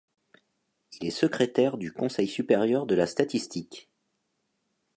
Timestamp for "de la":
2.87-3.05